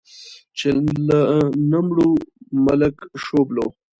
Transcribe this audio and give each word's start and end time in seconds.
چې 0.57 0.67
له 1.07 1.19
نه 1.69 1.79
مړو، 1.87 2.09
ملک 2.65 2.97
شوبلو. 3.23 3.67